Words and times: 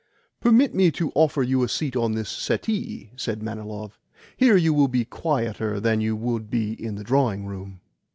"Permit 0.39 0.73
me 0.73 0.89
to 0.89 1.11
offer 1.13 1.43
you 1.43 1.61
a 1.61 1.69
seat 1.69 1.95
on 1.95 2.13
this 2.13 2.27
settee," 2.27 3.11
said 3.17 3.43
Manilov. 3.43 3.99
"Here 4.35 4.57
you 4.57 4.73
will 4.73 4.87
be 4.87 5.05
quieter 5.05 5.79
than 5.79 6.01
you 6.01 6.15
would 6.15 6.49
be 6.49 6.73
in 6.83 6.95
the 6.95 7.03
drawing 7.03 7.45
room." 7.45 7.81